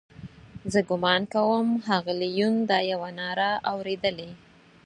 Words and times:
زه 0.71 0.79
ګومان 0.89 1.21
کوم 1.33 1.67
ښاغلي 1.85 2.29
یون 2.39 2.55
دا 2.69 2.79
یوه 2.91 3.09
ناره 3.19 3.49
اورېدلې. 3.71 4.31